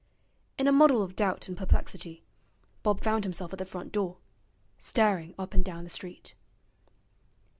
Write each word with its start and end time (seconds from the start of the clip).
In 0.57 0.67
a 0.67 0.71
muddle 0.71 1.03
of 1.03 1.15
doubt 1.15 1.47
and 1.47 1.55
perplexity, 1.55 2.23
Bob 2.81 3.01
found 3.03 3.23
himself 3.23 3.53
at 3.53 3.59
the 3.59 3.65
front 3.65 3.91
door, 3.91 4.17
staring 4.79 5.35
up 5.37 5.53
and 5.53 5.63
down 5.63 5.83
the 5.83 5.91
street. 5.91 6.33